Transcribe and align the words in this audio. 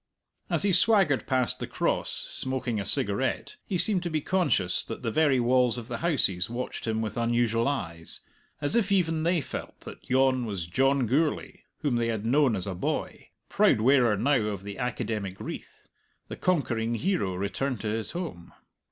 As 0.49 0.63
he 0.63 0.71
swaggered 0.71 1.27
past 1.27 1.59
the 1.59 1.67
Cross, 1.67 2.09
smoking 2.31 2.79
a 2.79 2.85
cigarette, 2.85 3.57
he 3.67 3.77
seemed 3.77 4.01
to 4.01 4.09
be 4.09 4.19
conscious 4.19 4.83
that 4.85 5.03
the 5.03 5.11
very 5.11 5.39
walls 5.39 5.77
of 5.77 5.89
the 5.89 5.99
houses 5.99 6.49
watched 6.49 6.87
him 6.87 7.03
with 7.03 7.17
unusual 7.17 7.67
eyes, 7.67 8.21
as 8.61 8.75
if 8.75 8.91
even 8.91 9.21
they 9.21 9.41
felt 9.41 9.81
that 9.81 10.09
yon 10.09 10.47
was 10.47 10.65
John 10.65 11.05
Gourlay 11.05 11.59
whom 11.81 11.97
they 11.97 12.07
had 12.07 12.25
known 12.25 12.55
as 12.55 12.65
a 12.65 12.73
boy, 12.73 13.29
proud 13.47 13.79
wearer 13.79 14.17
now 14.17 14.37
of 14.45 14.63
the 14.63 14.79
academic 14.79 15.39
wreath, 15.39 15.87
the 16.29 16.35
conquering 16.35 16.95
hero 16.95 17.35
returned 17.35 17.79
to 17.81 17.89
his 17.89 18.09
home. 18.09 18.53